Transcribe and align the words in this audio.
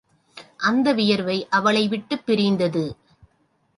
அந்த 0.57 0.93
வியர்வை 0.93 1.47
அவளை 1.49 1.87
விட்டுப் 1.87 2.25
பிரிந்தது. 2.25 2.97